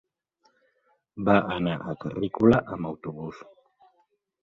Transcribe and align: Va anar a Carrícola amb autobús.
Va 1.27 1.35
anar 1.57 1.77
a 1.93 1.97
Carrícola 2.07 2.65
amb 2.79 2.93
autobús. 2.93 3.47